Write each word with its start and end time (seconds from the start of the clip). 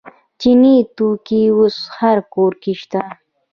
چیني 0.39 0.75
توکي 0.95 1.41
اوس 1.55 1.75
هر 1.97 2.17
کور 2.33 2.51
کې 2.61 2.73
شته. 2.81 3.01